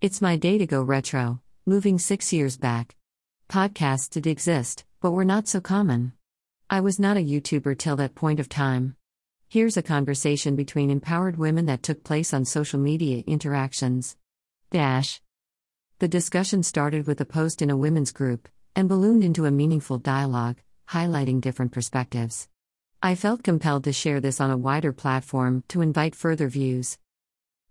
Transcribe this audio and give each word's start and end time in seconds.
It's 0.00 0.22
my 0.22 0.36
day 0.36 0.58
to 0.58 0.66
go 0.66 0.80
retro, 0.80 1.40
moving 1.66 1.98
six 1.98 2.32
years 2.32 2.56
back. 2.56 2.94
Podcasts 3.48 4.08
did 4.08 4.28
exist, 4.28 4.84
but 5.00 5.10
were 5.10 5.24
not 5.24 5.48
so 5.48 5.60
common. 5.60 6.12
I 6.70 6.78
was 6.78 7.00
not 7.00 7.16
a 7.16 7.26
YouTuber 7.26 7.76
till 7.76 7.96
that 7.96 8.14
point 8.14 8.38
of 8.38 8.48
time. 8.48 8.94
Here's 9.48 9.76
a 9.76 9.82
conversation 9.82 10.54
between 10.54 10.90
empowered 10.90 11.36
women 11.36 11.66
that 11.66 11.82
took 11.82 12.04
place 12.04 12.32
on 12.32 12.44
social 12.44 12.78
media 12.78 13.24
interactions. 13.26 14.16
Dash. 14.70 15.20
The 15.98 16.06
discussion 16.06 16.62
started 16.62 17.08
with 17.08 17.20
a 17.20 17.24
post 17.24 17.60
in 17.60 17.68
a 17.68 17.76
women's 17.76 18.12
group 18.12 18.48
and 18.76 18.88
ballooned 18.88 19.24
into 19.24 19.46
a 19.46 19.50
meaningful 19.50 19.98
dialogue, 19.98 20.58
highlighting 20.90 21.40
different 21.40 21.72
perspectives. 21.72 22.46
I 23.02 23.16
felt 23.16 23.42
compelled 23.42 23.82
to 23.82 23.92
share 23.92 24.20
this 24.20 24.40
on 24.40 24.52
a 24.52 24.56
wider 24.56 24.92
platform 24.92 25.64
to 25.66 25.82
invite 25.82 26.14
further 26.14 26.46
views. 26.46 26.98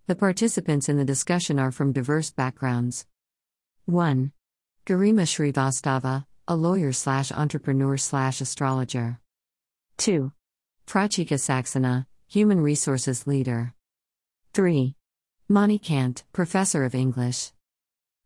The 0.07 0.15
participants 0.15 0.87
in 0.87 0.95
the 0.95 1.03
discussion 1.03 1.59
are 1.59 1.69
from 1.69 1.91
diverse 1.91 2.31
backgrounds. 2.31 3.05
1. 3.87 4.31
Garima 4.85 5.23
Shrivastava, 5.23 6.25
a 6.47 6.55
lawyer 6.55 6.93
slash 6.93 7.29
entrepreneur 7.29 7.97
slash 7.97 8.39
astrologer. 8.39 9.19
2. 9.97 10.31
Prachika 10.87 11.35
Saxena, 11.35 12.05
human 12.25 12.61
resources 12.61 13.27
leader. 13.27 13.73
3. 14.53 14.95
Mani 15.49 15.77
Kant, 15.77 16.23
professor 16.31 16.85
of 16.85 16.95
English. 16.95 17.51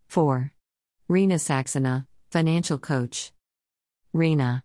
4. 0.07 0.53
Reena 1.09 1.39
Saxena, 1.39 2.05
financial 2.29 2.77
coach. 2.77 3.33
Reena. 4.13 4.61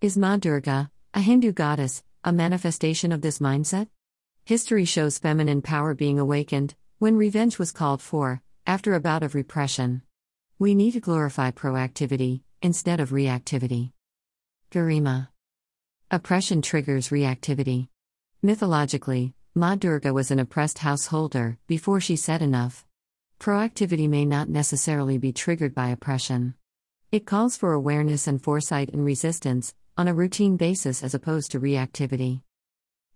Is 0.00 0.16
Ma 0.16 0.38
Durga, 0.38 0.90
a 1.12 1.20
Hindu 1.20 1.52
goddess, 1.52 2.02
a 2.24 2.32
manifestation 2.32 3.12
of 3.12 3.20
this 3.20 3.40
mindset? 3.40 3.88
History 4.50 4.84
shows 4.84 5.16
feminine 5.16 5.62
power 5.62 5.94
being 5.94 6.18
awakened 6.18 6.74
when 6.98 7.16
revenge 7.16 7.56
was 7.56 7.70
called 7.70 8.02
for, 8.02 8.42
after 8.66 8.94
a 8.94 9.00
bout 9.00 9.22
of 9.22 9.36
repression. 9.36 10.02
We 10.58 10.74
need 10.74 10.94
to 10.94 10.98
glorify 10.98 11.52
proactivity 11.52 12.42
instead 12.60 12.98
of 12.98 13.10
reactivity. 13.10 13.92
Garima. 14.72 15.28
Oppression 16.10 16.62
triggers 16.62 17.10
reactivity. 17.10 17.86
Mythologically, 18.42 19.34
Ma 19.54 19.76
Durga 19.76 20.12
was 20.12 20.32
an 20.32 20.40
oppressed 20.40 20.78
householder 20.78 21.56
before 21.68 22.00
she 22.00 22.16
said 22.16 22.42
enough. 22.42 22.84
Proactivity 23.38 24.08
may 24.08 24.24
not 24.24 24.48
necessarily 24.48 25.16
be 25.16 25.32
triggered 25.32 25.76
by 25.76 25.90
oppression. 25.90 26.54
It 27.12 27.24
calls 27.24 27.56
for 27.56 27.72
awareness 27.72 28.26
and 28.26 28.42
foresight 28.42 28.90
and 28.92 29.04
resistance, 29.04 29.76
on 29.96 30.08
a 30.08 30.12
routine 30.12 30.56
basis 30.56 31.04
as 31.04 31.14
opposed 31.14 31.52
to 31.52 31.60
reactivity. 31.60 32.40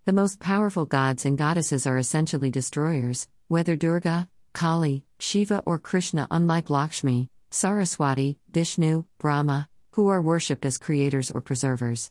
The 0.07 0.13
most 0.13 0.39
powerful 0.39 0.85
gods 0.85 1.25
and 1.25 1.39
goddesses 1.39 1.87
are 1.87 1.97
essentially 1.97 2.51
destroyers, 2.51 3.27
whether 3.49 3.75
Durga, 3.75 4.29
Kali, 4.53 5.03
Shiva, 5.19 5.63
or 5.65 5.79
Krishna, 5.79 6.29
unlike 6.31 6.69
Lakshmi, 6.69 7.31
Saraswati, 7.51 8.39
Vishnu, 8.51 9.07
Brahma, 9.17 9.67
who 9.93 10.09
are 10.09 10.21
worshipped 10.21 10.67
as 10.67 10.77
creators 10.77 11.31
or 11.31 11.41
preservers. 11.41 12.11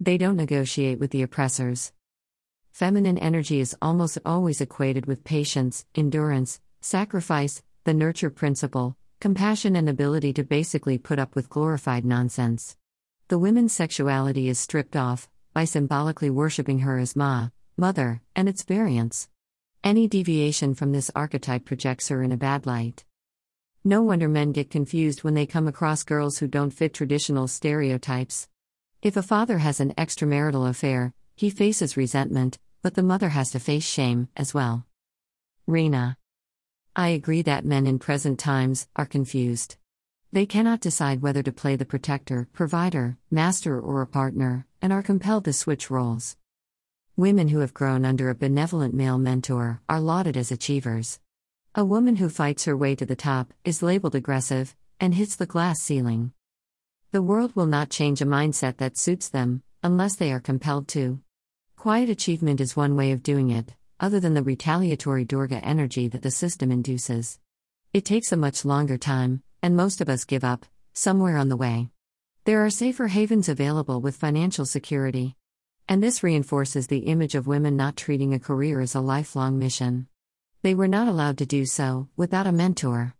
They 0.00 0.18
don't 0.18 0.34
negotiate 0.34 0.98
with 0.98 1.12
the 1.12 1.22
oppressors. 1.22 1.92
Feminine 2.72 3.18
energy 3.18 3.60
is 3.60 3.76
almost 3.80 4.18
always 4.26 4.60
equated 4.60 5.06
with 5.06 5.22
patience, 5.22 5.86
endurance, 5.94 6.60
sacrifice, 6.80 7.62
the 7.84 7.94
nurture 7.94 8.30
principle, 8.30 8.96
compassion, 9.20 9.76
and 9.76 9.88
ability 9.88 10.32
to 10.32 10.42
basically 10.42 10.98
put 10.98 11.20
up 11.20 11.36
with 11.36 11.48
glorified 11.48 12.04
nonsense. 12.04 12.76
The 13.28 13.38
women's 13.38 13.72
sexuality 13.72 14.48
is 14.48 14.58
stripped 14.58 14.96
off, 14.96 15.28
by 15.58 15.64
symbolically 15.64 16.30
worshipping 16.30 16.78
her 16.78 17.00
as 17.00 17.16
Ma, 17.16 17.48
mother, 17.76 18.22
and 18.36 18.48
its 18.48 18.62
variants. 18.62 19.28
Any 19.82 20.06
deviation 20.06 20.72
from 20.72 20.92
this 20.92 21.10
archetype 21.16 21.64
projects 21.64 22.10
her 22.10 22.22
in 22.22 22.30
a 22.30 22.36
bad 22.36 22.64
light. 22.64 23.04
No 23.82 24.00
wonder 24.02 24.28
men 24.28 24.52
get 24.52 24.70
confused 24.70 25.24
when 25.24 25.34
they 25.34 25.46
come 25.46 25.66
across 25.66 26.04
girls 26.04 26.38
who 26.38 26.46
don't 26.46 26.70
fit 26.70 26.94
traditional 26.94 27.48
stereotypes. 27.48 28.46
If 29.02 29.16
a 29.16 29.22
father 29.32 29.58
has 29.58 29.80
an 29.80 29.94
extramarital 29.94 30.68
affair, 30.68 31.12
he 31.34 31.50
faces 31.50 31.96
resentment, 31.96 32.60
but 32.80 32.94
the 32.94 33.02
mother 33.02 33.30
has 33.30 33.50
to 33.50 33.58
face 33.58 33.84
shame 33.84 34.28
as 34.36 34.54
well. 34.54 34.86
Reena. 35.68 36.18
I 36.94 37.08
agree 37.08 37.42
that 37.42 37.64
men 37.64 37.88
in 37.88 37.98
present 37.98 38.38
times 38.38 38.86
are 38.94 39.06
confused. 39.06 39.76
They 40.30 40.44
cannot 40.44 40.80
decide 40.80 41.22
whether 41.22 41.42
to 41.42 41.52
play 41.52 41.76
the 41.76 41.86
protector, 41.86 42.48
provider, 42.52 43.16
master, 43.30 43.80
or 43.80 44.02
a 44.02 44.06
partner, 44.06 44.66
and 44.82 44.92
are 44.92 45.02
compelled 45.02 45.46
to 45.46 45.54
switch 45.54 45.90
roles. 45.90 46.36
Women 47.16 47.48
who 47.48 47.60
have 47.60 47.72
grown 47.72 48.04
under 48.04 48.28
a 48.28 48.34
benevolent 48.34 48.92
male 48.92 49.16
mentor 49.16 49.80
are 49.88 50.00
lauded 50.00 50.36
as 50.36 50.52
achievers. 50.52 51.18
A 51.74 51.84
woman 51.84 52.16
who 52.16 52.28
fights 52.28 52.66
her 52.66 52.76
way 52.76 52.94
to 52.94 53.06
the 53.06 53.16
top 53.16 53.54
is 53.64 53.82
labeled 53.82 54.14
aggressive 54.14 54.76
and 55.00 55.14
hits 55.14 55.34
the 55.34 55.46
glass 55.46 55.80
ceiling. 55.80 56.32
The 57.10 57.22
world 57.22 57.56
will 57.56 57.66
not 57.66 57.88
change 57.88 58.20
a 58.20 58.26
mindset 58.26 58.76
that 58.76 58.98
suits 58.98 59.30
them, 59.30 59.62
unless 59.82 60.16
they 60.16 60.30
are 60.30 60.40
compelled 60.40 60.88
to. 60.88 61.20
Quiet 61.76 62.10
achievement 62.10 62.60
is 62.60 62.76
one 62.76 62.96
way 62.96 63.12
of 63.12 63.22
doing 63.22 63.48
it, 63.48 63.72
other 63.98 64.20
than 64.20 64.34
the 64.34 64.42
retaliatory 64.42 65.24
Durga 65.24 65.64
energy 65.64 66.06
that 66.08 66.20
the 66.20 66.30
system 66.30 66.70
induces. 66.70 67.38
It 67.94 68.04
takes 68.04 68.30
a 68.30 68.36
much 68.36 68.66
longer 68.66 68.98
time, 68.98 69.42
and 69.62 69.76
most 69.76 70.00
of 70.00 70.08
us 70.08 70.24
give 70.24 70.44
up, 70.44 70.66
somewhere 70.92 71.36
on 71.36 71.48
the 71.48 71.56
way. 71.56 71.88
There 72.44 72.64
are 72.64 72.70
safer 72.70 73.08
havens 73.08 73.48
available 73.48 74.00
with 74.00 74.16
financial 74.16 74.64
security. 74.64 75.36
And 75.88 76.02
this 76.02 76.22
reinforces 76.22 76.86
the 76.86 77.00
image 77.00 77.34
of 77.34 77.46
women 77.46 77.76
not 77.76 77.96
treating 77.96 78.34
a 78.34 78.38
career 78.38 78.80
as 78.80 78.94
a 78.94 79.00
lifelong 79.00 79.58
mission. 79.58 80.08
They 80.62 80.74
were 80.74 80.88
not 80.88 81.08
allowed 81.08 81.38
to 81.38 81.46
do 81.46 81.66
so 81.66 82.08
without 82.16 82.46
a 82.46 82.52
mentor. 82.52 83.14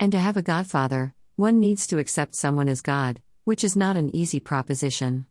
And 0.00 0.12
to 0.12 0.18
have 0.18 0.36
a 0.36 0.42
godfather, 0.42 1.14
one 1.36 1.60
needs 1.60 1.86
to 1.88 1.98
accept 1.98 2.34
someone 2.34 2.68
as 2.68 2.80
God, 2.80 3.20
which 3.44 3.62
is 3.62 3.76
not 3.76 3.96
an 3.96 4.14
easy 4.14 4.40
proposition. 4.40 5.26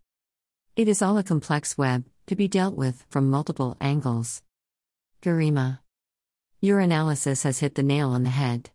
It 0.75 0.87
is 0.87 1.01
all 1.01 1.17
a 1.17 1.23
complex 1.23 1.77
web, 1.77 2.05
to 2.27 2.35
be 2.35 2.47
dealt 2.47 2.75
with 2.75 3.05
from 3.09 3.29
multiple 3.29 3.75
angles. 3.81 4.41
Garima. 5.21 5.79
Your 6.61 6.79
analysis 6.79 7.43
has 7.43 7.59
hit 7.59 7.75
the 7.75 7.83
nail 7.83 8.09
on 8.09 8.23
the 8.23 8.29
head. 8.29 8.69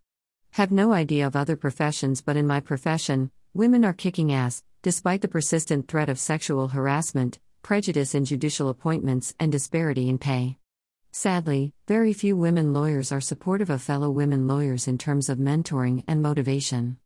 Have 0.56 0.70
no 0.70 0.92
idea 0.92 1.26
of 1.26 1.34
other 1.34 1.56
professions, 1.56 2.20
but 2.20 2.36
in 2.36 2.46
my 2.46 2.60
profession, 2.60 3.30
women 3.54 3.86
are 3.86 3.94
kicking 3.94 4.34
ass, 4.34 4.62
despite 4.82 5.22
the 5.22 5.28
persistent 5.28 5.88
threat 5.88 6.10
of 6.10 6.18
sexual 6.18 6.68
harassment, 6.68 7.38
prejudice 7.62 8.14
in 8.14 8.26
judicial 8.26 8.68
appointments, 8.68 9.34
and 9.40 9.50
disparity 9.50 10.10
in 10.10 10.18
pay. 10.18 10.58
Sadly, 11.10 11.72
very 11.88 12.12
few 12.12 12.36
women 12.36 12.74
lawyers 12.74 13.12
are 13.12 13.20
supportive 13.22 13.70
of 13.70 13.80
fellow 13.80 14.10
women 14.10 14.46
lawyers 14.46 14.86
in 14.86 14.98
terms 14.98 15.30
of 15.30 15.38
mentoring 15.38 16.04
and 16.06 16.20
motivation. 16.20 16.98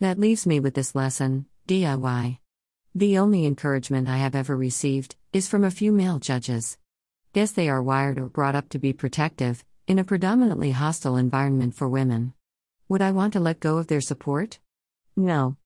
That 0.00 0.18
leaves 0.18 0.44
me 0.44 0.58
with 0.58 0.74
this 0.74 0.96
lesson 0.96 1.46
DIY. 1.68 2.38
The 2.96 3.18
only 3.18 3.46
encouragement 3.46 4.08
I 4.08 4.16
have 4.16 4.34
ever 4.34 4.56
received 4.56 5.14
is 5.32 5.46
from 5.46 5.62
a 5.62 5.70
few 5.70 5.92
male 5.92 6.18
judges. 6.18 6.78
Guess 7.32 7.52
they 7.52 7.68
are 7.68 7.80
wired 7.80 8.18
or 8.18 8.28
brought 8.28 8.56
up 8.56 8.68
to 8.70 8.80
be 8.80 8.92
protective, 8.92 9.64
in 9.86 10.00
a 10.00 10.04
predominantly 10.04 10.72
hostile 10.72 11.16
environment 11.16 11.76
for 11.76 11.88
women. 11.88 12.34
Would 12.90 13.02
I 13.02 13.10
want 13.10 13.34
to 13.34 13.40
let 13.40 13.60
go 13.60 13.76
of 13.76 13.88
their 13.88 14.00
support? 14.00 14.60
No. 15.14 15.58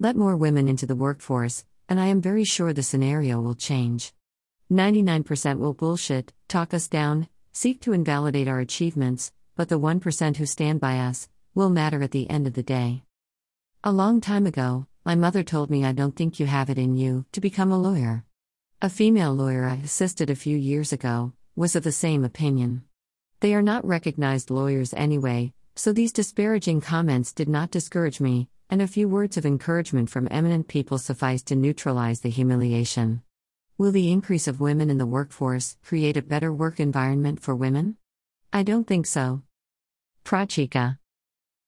Let 0.00 0.16
more 0.16 0.36
women 0.36 0.66
into 0.66 0.86
the 0.86 0.96
workforce, 0.96 1.64
and 1.88 2.00
I 2.00 2.06
am 2.06 2.20
very 2.20 2.42
sure 2.42 2.72
the 2.72 2.82
scenario 2.82 3.40
will 3.40 3.54
change. 3.54 4.12
99% 4.72 5.60
will 5.60 5.72
bullshit, 5.72 6.32
talk 6.48 6.74
us 6.74 6.88
down, 6.88 7.28
seek 7.52 7.80
to 7.82 7.92
invalidate 7.92 8.48
our 8.48 8.58
achievements, 8.58 9.30
but 9.54 9.68
the 9.68 9.78
1% 9.78 10.36
who 10.36 10.46
stand 10.46 10.80
by 10.80 10.98
us 10.98 11.28
will 11.54 11.70
matter 11.70 12.02
at 12.02 12.10
the 12.10 12.28
end 12.28 12.48
of 12.48 12.54
the 12.54 12.62
day. 12.64 13.04
A 13.84 13.92
long 13.92 14.20
time 14.20 14.44
ago, 14.44 14.88
my 15.04 15.14
mother 15.14 15.44
told 15.44 15.70
me 15.70 15.84
I 15.84 15.92
don't 15.92 16.16
think 16.16 16.40
you 16.40 16.46
have 16.46 16.70
it 16.70 16.78
in 16.78 16.96
you 16.96 17.24
to 17.30 17.40
become 17.40 17.70
a 17.70 17.78
lawyer. 17.78 18.24
A 18.82 18.90
female 18.90 19.32
lawyer 19.32 19.64
I 19.64 19.76
assisted 19.76 20.28
a 20.28 20.34
few 20.34 20.56
years 20.56 20.92
ago 20.92 21.34
was 21.54 21.76
of 21.76 21.84
the 21.84 21.92
same 21.92 22.24
opinion. 22.24 22.82
They 23.38 23.54
are 23.54 23.62
not 23.62 23.86
recognized 23.86 24.50
lawyers 24.50 24.92
anyway, 24.94 25.52
so 25.76 25.92
these 25.92 26.12
disparaging 26.12 26.80
comments 26.80 27.32
did 27.32 27.48
not 27.48 27.70
discourage 27.70 28.20
me, 28.20 28.48
and 28.70 28.80
a 28.80 28.86
few 28.86 29.08
words 29.08 29.36
of 29.36 29.44
encouragement 29.44 30.08
from 30.08 30.28
eminent 30.30 30.68
people 30.68 30.98
sufficed 30.98 31.46
to 31.46 31.56
neutralize 31.56 32.20
the 32.20 32.30
humiliation. 32.30 33.22
Will 33.76 33.90
the 33.90 34.12
increase 34.12 34.46
of 34.46 34.60
women 34.60 34.88
in 34.88 34.98
the 34.98 35.06
workforce 35.06 35.76
create 35.82 36.16
a 36.16 36.22
better 36.22 36.52
work 36.52 36.78
environment 36.78 37.40
for 37.40 37.56
women? 37.56 37.96
I 38.52 38.62
don't 38.62 38.86
think 38.86 39.06
so. 39.06 39.42
Prachika. 40.24 40.98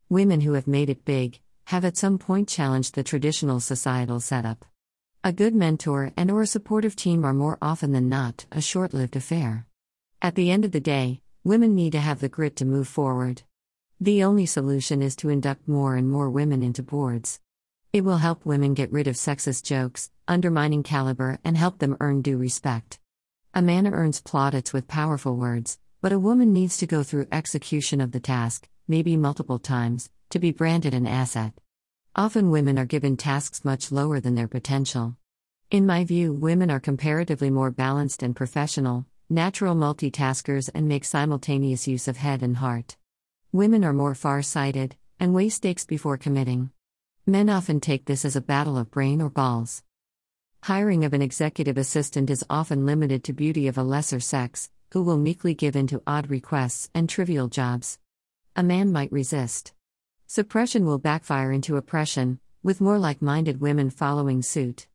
Women 0.09 0.43
who 0.43 0.53
have 0.53 0.69
made 0.69 0.89
it 0.89 1.05
big 1.05 1.41
have 1.65 1.85
at 1.85 1.97
some 1.97 2.17
point 2.17 2.49
challenged 2.49 2.95
the 2.95 3.03
traditional 3.03 3.59
societal 3.59 4.21
setup. 4.21 4.65
A 5.25 5.33
good 5.33 5.53
mentor 5.53 6.13
and 6.17 6.31
or 6.31 6.43
a 6.43 6.47
supportive 6.47 6.95
team 6.95 7.25
are 7.25 7.35
more 7.35 7.59
often 7.61 7.91
than 7.91 8.09
not 8.09 8.47
a 8.53 8.61
short-lived 8.61 9.17
affair. 9.17 9.67
At 10.23 10.37
the 10.37 10.53
end 10.53 10.65
of 10.65 10.71
the 10.71 10.79
day, 10.81 11.23
women 11.43 11.75
need 11.75 11.91
to 11.93 11.99
have 11.99 12.21
the 12.21 12.29
grit 12.29 12.55
to 12.57 12.65
move 12.65 12.87
forward. 12.87 13.43
The 13.99 14.25
only 14.25 14.45
solution 14.45 15.01
is 15.01 15.17
to 15.17 15.31
induct 15.31 15.67
more 15.67 15.97
and 15.97 16.07
more 16.07 16.29
women 16.29 16.63
into 16.63 16.83
boards. 16.83 17.41
It 17.95 18.05
will 18.05 18.19
help 18.19 18.45
women 18.45 18.75
get 18.75 18.93
rid 18.93 19.09
of 19.09 19.15
sexist 19.15 19.65
jokes, 19.65 20.11
undermining 20.29 20.83
caliber, 20.83 21.39
and 21.43 21.57
help 21.57 21.79
them 21.79 21.97
earn 21.99 22.21
due 22.21 22.37
respect. 22.37 22.99
A 23.55 23.63
man 23.63 23.87
earns 23.87 24.21
plaudits 24.21 24.75
with 24.75 24.87
powerful 24.87 25.35
words, 25.35 25.79
but 26.03 26.13
a 26.13 26.19
woman 26.19 26.53
needs 26.53 26.77
to 26.77 26.87
go 26.87 27.03
through 27.03 27.29
execution 27.33 28.03
of 28.03 28.13
the 28.13 28.21
task, 28.21 28.69
maybe 28.87 29.17
multiple 29.17 29.59
times, 29.59 30.11
to 30.29 30.39
be 30.39 30.53
branded 30.53 30.93
an 30.93 31.07
asset. 31.07 31.55
Often 32.15 32.51
women 32.51 32.79
are 32.79 32.85
given 32.85 33.17
tasks 33.17 33.65
much 33.65 33.91
lower 33.91 34.21
than 34.21 34.35
their 34.35 34.47
potential. 34.47 35.17
In 35.71 35.87
my 35.87 36.05
view, 36.05 36.35
women 36.35 36.71
are 36.71 36.81
comparatively 36.81 37.49
more 37.49 37.71
balanced 37.71 38.23
and 38.23 38.37
professional, 38.37 39.07
natural 39.31 39.75
multitaskers, 39.75 40.69
and 40.75 40.87
make 40.87 41.07
simultaneous 41.07 41.89
use 41.89 42.09
of 42.09 42.19
head 42.19 42.43
and 42.43 42.59
heart. 42.59 42.99
Women 43.57 43.87
are 43.87 43.95
more 43.95 44.15
far 44.15 44.43
sighted 44.43 44.97
and 45.19 45.33
weigh 45.33 45.49
stakes 45.49 45.87
before 45.87 46.19
committing. 46.19 46.73
Men 47.25 47.49
often 47.49 47.81
take 47.81 48.05
this 48.05 48.27
as 48.27 48.37
a 48.37 48.43
battle 48.43 48.77
of 48.77 48.91
brain 48.91 49.23
or 49.23 49.31
balls. 49.31 49.83
Hiring 50.65 51.07
of 51.07 51.15
an 51.15 51.23
executive 51.23 51.79
assistant 51.79 52.29
is 52.29 52.45
often 52.51 52.85
limited 52.85 53.25
to 53.25 53.33
beauty 53.33 53.67
of 53.67 53.79
a 53.79 53.83
lesser 53.83 54.21
sex, 54.21 54.69
who 54.93 55.03
will 55.03 55.17
meekly 55.17 55.55
give 55.55 55.75
in 55.75 55.87
to 55.87 56.03
odd 56.07 56.29
requests 56.29 56.91
and 56.95 57.09
trivial 57.09 57.49
jobs. 57.49 57.99
A 58.57 58.63
man 58.63 58.93
might 58.93 59.11
resist. 59.11 59.73
Suppression 60.27 60.85
will 60.85 60.99
backfire 60.99 61.51
into 61.51 61.79
oppression, 61.79 62.41
with 62.63 62.83
more 62.83 62.99
like 62.99 63.23
minded 63.23 63.63
women 63.63 63.89
following 63.89 64.43
suit. 64.43 64.87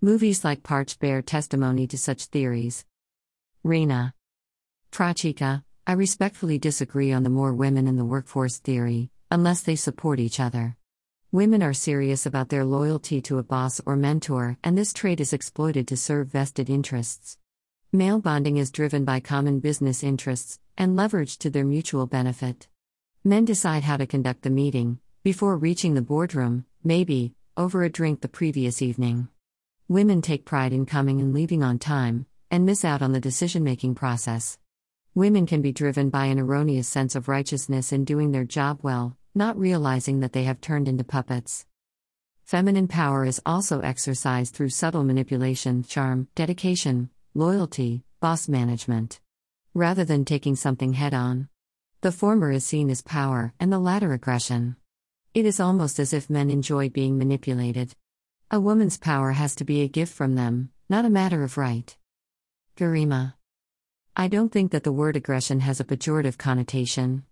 Movies 0.00 0.44
like 0.44 0.62
Parched 0.62 1.00
bear 1.00 1.20
testimony 1.20 1.88
to 1.88 1.98
such 1.98 2.26
theories. 2.26 2.84
Reena. 3.66 4.12
Prachika, 4.92 5.64
I 5.86 5.92
respectfully 5.92 6.58
disagree 6.58 7.12
on 7.12 7.24
the 7.24 7.28
more 7.28 7.52
women 7.52 7.86
in 7.86 7.96
the 7.96 8.06
workforce 8.06 8.56
theory, 8.56 9.10
unless 9.30 9.60
they 9.60 9.76
support 9.76 10.18
each 10.18 10.40
other. 10.40 10.78
Women 11.30 11.62
are 11.62 11.74
serious 11.74 12.24
about 12.24 12.48
their 12.48 12.64
loyalty 12.64 13.20
to 13.20 13.36
a 13.36 13.42
boss 13.42 13.82
or 13.84 13.94
mentor, 13.94 14.56
and 14.64 14.78
this 14.78 14.94
trait 14.94 15.20
is 15.20 15.34
exploited 15.34 15.86
to 15.88 15.96
serve 15.98 16.28
vested 16.28 16.70
interests. 16.70 17.36
Male 17.92 18.18
bonding 18.18 18.56
is 18.56 18.70
driven 18.70 19.04
by 19.04 19.20
common 19.20 19.60
business 19.60 20.02
interests 20.02 20.58
and 20.78 20.96
leveraged 20.96 21.36
to 21.40 21.50
their 21.50 21.66
mutual 21.66 22.06
benefit. 22.06 22.66
Men 23.22 23.44
decide 23.44 23.82
how 23.82 23.98
to 23.98 24.06
conduct 24.06 24.40
the 24.40 24.48
meeting, 24.48 25.00
before 25.22 25.58
reaching 25.58 25.92
the 25.92 26.00
boardroom, 26.00 26.64
maybe, 26.82 27.34
over 27.58 27.82
a 27.82 27.90
drink 27.90 28.22
the 28.22 28.28
previous 28.28 28.80
evening. 28.80 29.28
Women 29.86 30.22
take 30.22 30.46
pride 30.46 30.72
in 30.72 30.86
coming 30.86 31.20
and 31.20 31.34
leaving 31.34 31.62
on 31.62 31.78
time, 31.78 32.24
and 32.50 32.64
miss 32.64 32.86
out 32.86 33.02
on 33.02 33.12
the 33.12 33.20
decision 33.20 33.62
making 33.62 33.96
process. 33.96 34.56
Women 35.16 35.46
can 35.46 35.62
be 35.62 35.70
driven 35.70 36.10
by 36.10 36.26
an 36.26 36.40
erroneous 36.40 36.88
sense 36.88 37.14
of 37.14 37.28
righteousness 37.28 37.92
in 37.92 38.04
doing 38.04 38.32
their 38.32 38.42
job 38.44 38.80
well, 38.82 39.16
not 39.32 39.56
realizing 39.56 40.18
that 40.20 40.32
they 40.32 40.42
have 40.42 40.60
turned 40.60 40.88
into 40.88 41.04
puppets. 41.04 41.66
Feminine 42.42 42.88
power 42.88 43.24
is 43.24 43.40
also 43.46 43.78
exercised 43.78 44.54
through 44.54 44.70
subtle 44.70 45.04
manipulation, 45.04 45.84
charm, 45.84 46.26
dedication, 46.34 47.10
loyalty, 47.32 48.02
boss 48.18 48.48
management. 48.48 49.20
Rather 49.72 50.04
than 50.04 50.24
taking 50.24 50.56
something 50.56 50.94
head 50.94 51.14
on. 51.14 51.48
The 52.00 52.10
former 52.10 52.50
is 52.50 52.64
seen 52.64 52.90
as 52.90 53.00
power, 53.00 53.54
and 53.60 53.72
the 53.72 53.78
latter 53.78 54.12
aggression. 54.14 54.74
It 55.32 55.46
is 55.46 55.60
almost 55.60 56.00
as 56.00 56.12
if 56.12 56.28
men 56.28 56.50
enjoy 56.50 56.88
being 56.88 57.18
manipulated. 57.18 57.94
A 58.50 58.58
woman's 58.58 58.98
power 58.98 59.30
has 59.30 59.54
to 59.56 59.64
be 59.64 59.82
a 59.82 59.88
gift 59.88 60.12
from 60.12 60.34
them, 60.34 60.70
not 60.88 61.04
a 61.04 61.10
matter 61.10 61.44
of 61.44 61.56
right. 61.56 61.96
Garima. 62.76 63.34
I 64.16 64.28
don't 64.28 64.52
think 64.52 64.70
that 64.70 64.84
the 64.84 64.92
word 64.92 65.16
aggression 65.16 65.58
has 65.58 65.80
a 65.80 65.84
pejorative 65.84 66.38
connotation. 66.38 67.24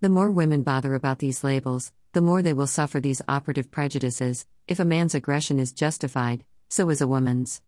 The 0.00 0.08
more 0.08 0.30
women 0.30 0.62
bother 0.62 0.94
about 0.94 1.18
these 1.18 1.44
labels, 1.44 1.92
the 2.14 2.22
more 2.22 2.40
they 2.40 2.54
will 2.54 2.66
suffer 2.66 3.00
these 3.00 3.20
operative 3.28 3.70
prejudices. 3.70 4.46
If 4.66 4.80
a 4.80 4.84
man's 4.86 5.14
aggression 5.14 5.58
is 5.58 5.72
justified, 5.72 6.42
so 6.70 6.88
is 6.88 7.02
a 7.02 7.06
woman's. 7.06 7.60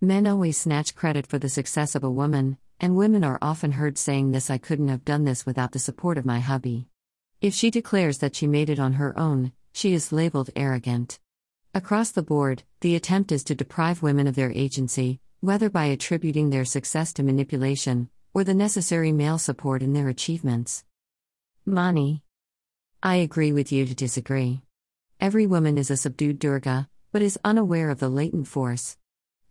Men 0.00 0.28
always 0.28 0.56
snatch 0.56 0.94
credit 0.94 1.26
for 1.26 1.40
the 1.40 1.48
success 1.48 1.96
of 1.96 2.04
a 2.04 2.10
woman, 2.10 2.58
and 2.78 2.94
women 2.94 3.24
are 3.24 3.40
often 3.42 3.72
heard 3.72 3.98
saying 3.98 4.30
this 4.30 4.50
I 4.50 4.58
couldn't 4.58 4.86
have 4.86 5.04
done 5.04 5.24
this 5.24 5.44
without 5.44 5.72
the 5.72 5.80
support 5.80 6.16
of 6.16 6.24
my 6.24 6.38
hubby. 6.38 6.86
If 7.40 7.54
she 7.54 7.72
declares 7.72 8.18
that 8.18 8.36
she 8.36 8.46
made 8.46 8.70
it 8.70 8.78
on 8.78 8.94
her 8.94 9.18
own, 9.18 9.50
she 9.72 9.94
is 9.94 10.12
labeled 10.12 10.50
arrogant. 10.54 11.18
Across 11.74 12.12
the 12.12 12.22
board, 12.22 12.62
the 12.82 12.94
attempt 12.94 13.32
is 13.32 13.42
to 13.44 13.56
deprive 13.56 14.00
women 14.00 14.28
of 14.28 14.36
their 14.36 14.52
agency, 14.52 15.20
whether 15.40 15.70
by 15.70 15.86
attributing 15.86 16.50
their 16.50 16.66
success 16.66 17.14
to 17.14 17.22
manipulation, 17.22 18.10
or 18.34 18.44
the 18.44 18.52
necessary 18.52 19.10
male 19.10 19.38
support 19.38 19.82
in 19.82 19.94
their 19.94 20.08
achievements. 20.08 20.84
Mani. 21.64 22.22
I 23.02 23.16
agree 23.16 23.52
with 23.52 23.72
you 23.72 23.86
to 23.86 23.94
disagree. 23.94 24.60
Every 25.18 25.46
woman 25.46 25.78
is 25.78 25.90
a 25.90 25.96
subdued 25.96 26.38
Durga, 26.38 26.88
but 27.10 27.22
is 27.22 27.38
unaware 27.42 27.88
of 27.88 28.00
the 28.00 28.10
latent 28.10 28.48
force. 28.48 28.98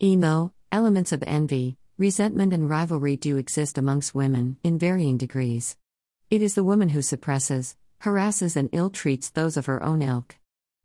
Emo, 0.02 0.54
elements 0.72 1.12
of 1.12 1.24
envy, 1.26 1.78
resentment, 1.98 2.54
and 2.54 2.70
rivalry 2.70 3.18
do 3.18 3.38
exist 3.38 3.78
amongst 3.78 4.14
women, 4.14 4.58
in 4.64 4.78
varying 4.78 5.18
degrees. 5.18 5.76
It 6.30 6.44
is 6.44 6.54
the 6.54 6.64
woman 6.64 6.90
who 6.90 7.02
suppresses, 7.02 7.76
harasses, 8.02 8.56
and 8.56 8.70
ill 8.72 8.92
treats 8.92 9.32
those 9.32 9.58
of 9.58 9.66
her 9.66 9.82
own 9.82 10.04
ilk. 10.04 10.38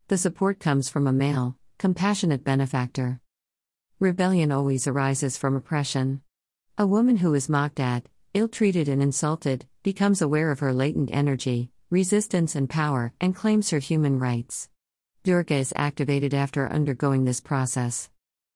The 0.07 0.17
support 0.17 0.59
comes 0.59 0.89
from 0.89 1.05
a 1.05 1.13
male, 1.13 1.57
compassionate 1.77 2.43
benefactor. 2.43 3.21
Rebellion 4.01 4.51
always 4.51 4.87
arises 4.87 5.37
from 5.37 5.55
oppression. 5.55 6.21
A 6.77 6.85
woman 6.85 7.17
who 7.17 7.33
is 7.33 7.47
mocked 7.47 7.79
at, 7.79 8.05
ill 8.33 8.49
treated, 8.49 8.89
and 8.89 9.01
insulted 9.01 9.65
becomes 9.83 10.21
aware 10.21 10.51
of 10.51 10.59
her 10.59 10.73
latent 10.73 11.09
energy, 11.13 11.71
resistance, 11.89 12.55
and 12.55 12.69
power, 12.69 13.13
and 13.21 13.33
claims 13.33 13.69
her 13.69 13.79
human 13.79 14.19
rights. 14.19 14.67
Durga 15.23 15.55
is 15.55 15.73
activated 15.77 16.33
after 16.33 16.69
undergoing 16.69 17.23
this 17.23 17.39
process. 17.39 18.09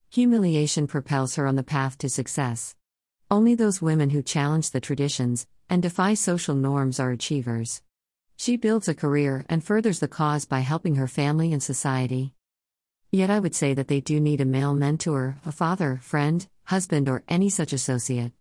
Humiliation 0.09 0.87
propels 0.87 1.35
her 1.35 1.47
on 1.47 1.55
the 1.55 1.63
path 1.63 1.97
to 1.99 2.09
success. 2.09 2.75
Only 3.31 3.55
those 3.55 3.81
women 3.81 4.09
who 4.09 4.21
challenge 4.21 4.71
the 4.71 4.81
traditions 4.81 5.47
and 5.69 5.81
defy 5.81 6.15
social 6.15 6.53
norms 6.53 6.99
are 6.99 7.11
achievers. 7.11 7.81
She 8.35 8.57
builds 8.57 8.89
a 8.89 8.93
career 8.93 9.45
and 9.47 9.63
furthers 9.63 9.99
the 9.99 10.09
cause 10.09 10.43
by 10.43 10.59
helping 10.59 10.95
her 10.95 11.07
family 11.07 11.53
and 11.53 11.63
society. 11.63 12.33
Yet 13.11 13.29
I 13.29 13.39
would 13.39 13.55
say 13.55 13.73
that 13.73 13.87
they 13.87 14.01
do 14.01 14.19
need 14.19 14.41
a 14.41 14.45
male 14.45 14.73
mentor, 14.73 15.37
a 15.45 15.51
father, 15.51 15.99
friend, 16.01 16.47
husband, 16.65 17.09
or 17.09 17.23
any 17.27 17.49
such 17.49 17.73
associate. 17.73 18.33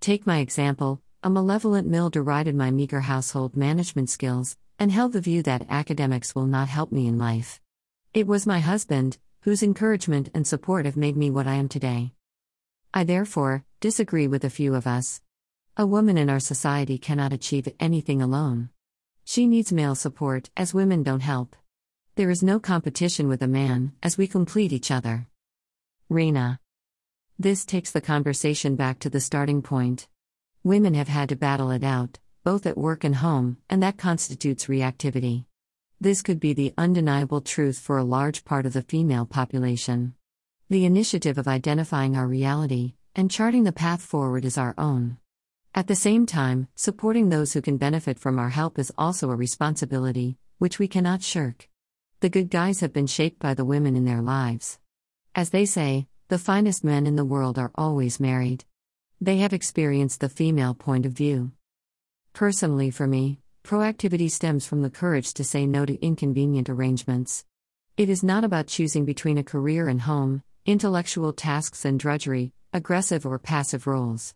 Take 0.00 0.26
my 0.26 0.38
example 0.38 1.00
a 1.22 1.28
malevolent 1.28 1.86
mill 1.86 2.08
derided 2.08 2.54
my 2.54 2.70
meager 2.70 3.00
household 3.00 3.54
management 3.54 4.08
skills, 4.08 4.56
and 4.78 4.90
held 4.90 5.12
the 5.12 5.20
view 5.20 5.42
that 5.42 5.66
academics 5.68 6.34
will 6.34 6.46
not 6.46 6.68
help 6.68 6.90
me 6.90 7.06
in 7.06 7.18
life. 7.18 7.60
It 8.14 8.26
was 8.26 8.46
my 8.46 8.60
husband, 8.60 9.18
whose 9.42 9.62
encouragement 9.62 10.30
and 10.32 10.46
support 10.46 10.86
have 10.86 10.96
made 10.96 11.18
me 11.18 11.30
what 11.30 11.46
I 11.46 11.56
am 11.56 11.68
today. 11.68 12.12
I 12.94 13.04
therefore 13.04 13.64
disagree 13.80 14.26
with 14.28 14.44
a 14.44 14.50
few 14.50 14.74
of 14.74 14.86
us. 14.86 15.20
A 15.76 15.86
woman 15.86 16.16
in 16.16 16.30
our 16.30 16.40
society 16.40 16.96
cannot 16.96 17.34
achieve 17.34 17.68
anything 17.78 18.22
alone. 18.22 18.70
She 19.26 19.46
needs 19.46 19.74
male 19.74 19.94
support, 19.94 20.48
as 20.56 20.72
women 20.72 21.02
don't 21.02 21.20
help. 21.20 21.54
There 22.20 22.28
is 22.28 22.42
no 22.42 22.60
competition 22.60 23.28
with 23.28 23.40
a 23.40 23.48
man, 23.48 23.92
as 24.02 24.18
we 24.18 24.26
complete 24.26 24.74
each 24.74 24.90
other. 24.90 25.26
Reena. 26.10 26.58
This 27.38 27.64
takes 27.64 27.92
the 27.92 28.02
conversation 28.02 28.76
back 28.76 28.98
to 28.98 29.08
the 29.08 29.22
starting 29.22 29.62
point. 29.62 30.06
Women 30.62 30.92
have 30.92 31.08
had 31.08 31.30
to 31.30 31.36
battle 31.36 31.70
it 31.70 31.82
out, 31.82 32.18
both 32.44 32.66
at 32.66 32.76
work 32.76 33.04
and 33.04 33.16
home, 33.16 33.56
and 33.70 33.82
that 33.82 33.96
constitutes 33.96 34.66
reactivity. 34.66 35.46
This 35.98 36.20
could 36.20 36.38
be 36.38 36.52
the 36.52 36.74
undeniable 36.76 37.40
truth 37.40 37.78
for 37.78 37.96
a 37.96 38.04
large 38.04 38.44
part 38.44 38.66
of 38.66 38.74
the 38.74 38.82
female 38.82 39.24
population. 39.24 40.12
The 40.68 40.84
initiative 40.84 41.38
of 41.38 41.48
identifying 41.48 42.18
our 42.18 42.26
reality 42.26 42.96
and 43.16 43.30
charting 43.30 43.64
the 43.64 43.72
path 43.72 44.02
forward 44.02 44.44
is 44.44 44.58
our 44.58 44.74
own. 44.76 45.16
At 45.74 45.86
the 45.86 45.96
same 45.96 46.26
time, 46.26 46.68
supporting 46.74 47.30
those 47.30 47.54
who 47.54 47.62
can 47.62 47.78
benefit 47.78 48.18
from 48.18 48.38
our 48.38 48.50
help 48.50 48.78
is 48.78 48.92
also 48.98 49.30
a 49.30 49.36
responsibility, 49.36 50.36
which 50.58 50.78
we 50.78 50.86
cannot 50.86 51.22
shirk. 51.22 51.69
The 52.20 52.28
good 52.28 52.50
guys 52.50 52.80
have 52.80 52.92
been 52.92 53.06
shaped 53.06 53.38
by 53.38 53.54
the 53.54 53.64
women 53.64 53.96
in 53.96 54.04
their 54.04 54.20
lives. 54.20 54.78
As 55.34 55.48
they 55.48 55.64
say, 55.64 56.06
the 56.28 56.38
finest 56.38 56.84
men 56.84 57.06
in 57.06 57.16
the 57.16 57.24
world 57.24 57.58
are 57.58 57.70
always 57.76 58.20
married. 58.20 58.66
They 59.22 59.38
have 59.38 59.54
experienced 59.54 60.20
the 60.20 60.28
female 60.28 60.74
point 60.74 61.06
of 61.06 61.12
view. 61.12 61.52
Personally, 62.34 62.90
for 62.90 63.06
me, 63.06 63.40
proactivity 63.64 64.30
stems 64.30 64.66
from 64.66 64.82
the 64.82 64.90
courage 64.90 65.32
to 65.32 65.44
say 65.44 65.66
no 65.66 65.86
to 65.86 65.98
inconvenient 66.04 66.68
arrangements. 66.68 67.46
It 67.96 68.10
is 68.10 68.22
not 68.22 68.44
about 68.44 68.66
choosing 68.66 69.06
between 69.06 69.38
a 69.38 69.42
career 69.42 69.88
and 69.88 70.02
home, 70.02 70.42
intellectual 70.66 71.32
tasks 71.32 71.86
and 71.86 71.98
drudgery, 71.98 72.52
aggressive 72.74 73.24
or 73.24 73.38
passive 73.38 73.86
roles. 73.86 74.34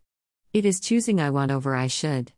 It 0.55 0.65
is 0.65 0.81
choosing 0.81 1.21
I 1.21 1.29
want 1.29 1.51
over 1.51 1.77
I 1.77 1.89
should. 1.89 2.33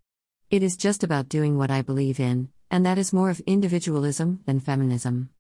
It 0.50 0.64
is 0.64 0.76
just 0.76 1.04
about 1.04 1.28
doing 1.28 1.56
what 1.56 1.70
I 1.70 1.82
believe 1.82 2.18
in, 2.18 2.48
and 2.68 2.84
that 2.84 2.98
is 2.98 3.12
more 3.12 3.30
of 3.30 3.38
individualism 3.46 4.40
than 4.44 4.58
feminism. 4.58 5.30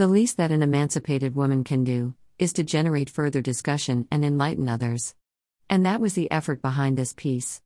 The 0.00 0.08
least 0.08 0.38
that 0.38 0.50
an 0.50 0.62
emancipated 0.62 1.36
woman 1.36 1.62
can 1.62 1.84
do 1.84 2.14
is 2.38 2.54
to 2.54 2.62
generate 2.62 3.10
further 3.10 3.42
discussion 3.42 4.08
and 4.10 4.24
enlighten 4.24 4.66
others. 4.66 5.14
And 5.68 5.84
that 5.84 6.00
was 6.00 6.14
the 6.14 6.30
effort 6.30 6.62
behind 6.62 6.96
this 6.96 7.12
piece. 7.12 7.58